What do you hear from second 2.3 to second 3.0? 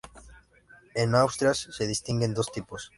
dos tipos.